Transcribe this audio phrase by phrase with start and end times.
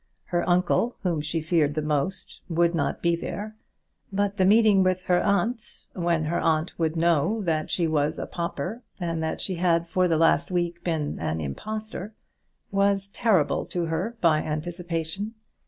[0.25, 3.55] Her uncle, whom she feared the most, would not be there;
[4.11, 8.25] but the meeting with her aunt, when her aunt would know that she was a
[8.25, 12.15] pauper and that she had for the last week been an impostor,
[12.71, 15.35] was terrible to her by anticipation.